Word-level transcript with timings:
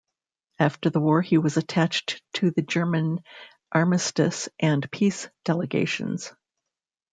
After 0.57 0.89
the 0.89 0.99
war 0.99 1.21
he 1.21 1.37
was 1.37 1.57
attached 1.57 2.23
to 2.33 2.49
the 2.49 2.63
German 2.63 3.21
Armistice 3.71 4.49
and 4.59 4.89
Peace 4.89 5.29
delegations. 5.45 6.33